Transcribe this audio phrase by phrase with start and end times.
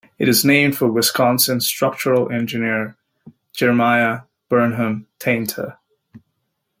[0.17, 2.97] It is named for Wisconsin structural engineer
[3.53, 5.77] Jeremiah Burnham Tainter.